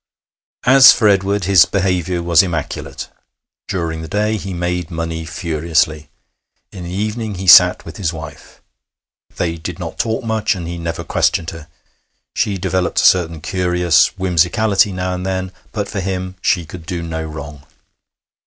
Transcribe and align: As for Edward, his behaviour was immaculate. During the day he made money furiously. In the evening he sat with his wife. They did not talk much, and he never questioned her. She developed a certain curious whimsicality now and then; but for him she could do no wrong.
As 0.65 0.91
for 0.91 1.07
Edward, 1.07 1.43
his 1.43 1.65
behaviour 1.65 2.23
was 2.23 2.41
immaculate. 2.41 3.07
During 3.67 4.01
the 4.01 4.07
day 4.07 4.35
he 4.35 4.51
made 4.51 4.89
money 4.89 5.25
furiously. 5.27 6.09
In 6.71 6.85
the 6.85 6.89
evening 6.89 7.35
he 7.35 7.45
sat 7.45 7.85
with 7.85 7.97
his 7.97 8.11
wife. 8.11 8.63
They 9.35 9.57
did 9.57 9.77
not 9.77 9.99
talk 9.99 10.23
much, 10.23 10.55
and 10.55 10.67
he 10.67 10.79
never 10.79 11.03
questioned 11.03 11.51
her. 11.51 11.67
She 12.33 12.57
developed 12.57 12.99
a 12.99 13.03
certain 13.05 13.41
curious 13.41 14.07
whimsicality 14.17 14.91
now 14.91 15.13
and 15.13 15.23
then; 15.23 15.51
but 15.71 15.87
for 15.87 15.99
him 15.99 16.35
she 16.41 16.65
could 16.65 16.87
do 16.87 17.03
no 17.03 17.23
wrong. 17.23 17.63